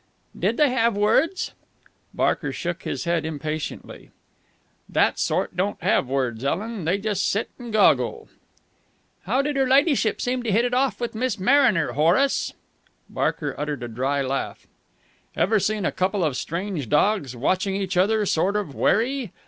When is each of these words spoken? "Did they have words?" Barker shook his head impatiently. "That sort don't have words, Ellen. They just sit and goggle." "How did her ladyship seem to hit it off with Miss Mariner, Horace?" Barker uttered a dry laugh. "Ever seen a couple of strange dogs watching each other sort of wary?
"Did 0.35 0.57
they 0.57 0.71
have 0.71 0.97
words?" 0.97 1.53
Barker 2.11 2.51
shook 2.51 2.81
his 2.85 3.03
head 3.03 3.23
impatiently. 3.23 4.09
"That 4.89 5.19
sort 5.19 5.55
don't 5.55 5.79
have 5.83 6.07
words, 6.07 6.43
Ellen. 6.43 6.85
They 6.85 6.97
just 6.97 7.29
sit 7.29 7.51
and 7.59 7.71
goggle." 7.71 8.27
"How 9.25 9.43
did 9.43 9.57
her 9.57 9.67
ladyship 9.67 10.19
seem 10.19 10.41
to 10.41 10.51
hit 10.51 10.65
it 10.65 10.73
off 10.73 10.99
with 10.99 11.13
Miss 11.13 11.37
Mariner, 11.37 11.91
Horace?" 11.91 12.55
Barker 13.11 13.53
uttered 13.59 13.83
a 13.83 13.87
dry 13.87 14.23
laugh. 14.23 14.65
"Ever 15.35 15.59
seen 15.59 15.85
a 15.85 15.91
couple 15.91 16.23
of 16.23 16.35
strange 16.35 16.89
dogs 16.89 17.35
watching 17.35 17.75
each 17.75 17.95
other 17.95 18.25
sort 18.25 18.55
of 18.55 18.73
wary? 18.73 19.31